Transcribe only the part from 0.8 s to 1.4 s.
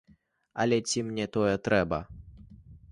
ці мне